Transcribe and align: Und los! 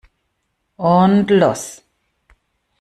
Und 0.77 1.29
los! 1.29 1.83